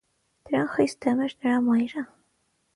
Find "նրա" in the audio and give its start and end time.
1.43-1.61